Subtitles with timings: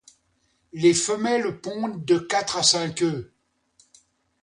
[0.73, 3.29] Les femelles pondent de quatre à cinq œufs.